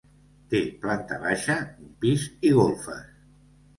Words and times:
Té 0.53 0.61
planta 0.85 1.19
baixa, 1.25 1.57
un 1.89 1.93
pis 2.07 2.25
i 2.51 2.55
golfes. 2.61 3.05